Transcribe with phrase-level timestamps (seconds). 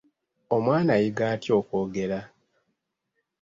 [0.55, 2.19] Omwana ayiga atya okwogera?